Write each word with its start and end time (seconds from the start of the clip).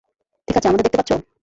ঠিক 0.47 0.55
আছে, 0.57 0.67
আমাদের 0.67 0.85
দেখতে 0.85 0.99
পাচ্ছ? 0.99 1.11